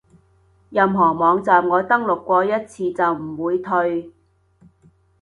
[0.71, 4.11] 任何網站我登錄過一次就唔會退